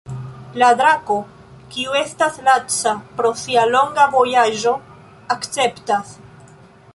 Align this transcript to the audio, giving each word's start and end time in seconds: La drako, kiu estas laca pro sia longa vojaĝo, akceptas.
La 0.61 0.67
drako, 0.77 1.17
kiu 1.75 1.93
estas 1.99 2.39
laca 2.47 2.95
pro 3.19 3.31
sia 3.43 3.67
longa 3.75 4.09
vojaĝo, 4.17 4.75
akceptas. 5.37 6.17